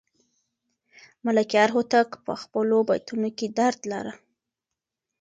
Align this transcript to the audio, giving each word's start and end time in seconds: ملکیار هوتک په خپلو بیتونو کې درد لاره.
ملکیار 1.25 1.69
هوتک 1.75 2.09
په 2.25 2.33
خپلو 2.41 2.77
بیتونو 2.89 3.29
کې 3.37 3.47
درد 3.59 3.79
لاره. 3.91 4.13